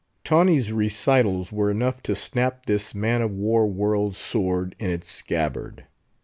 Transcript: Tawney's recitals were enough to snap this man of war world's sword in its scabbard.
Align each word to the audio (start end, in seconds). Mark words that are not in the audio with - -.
Tawney's 0.23 0.73
recitals 0.73 1.51
were 1.51 1.69
enough 1.69 2.01
to 2.01 2.15
snap 2.15 2.65
this 2.65 2.95
man 2.95 3.21
of 3.21 3.29
war 3.29 3.67
world's 3.67 4.17
sword 4.17 4.73
in 4.79 4.89
its 4.89 5.11
scabbard. 5.11 5.85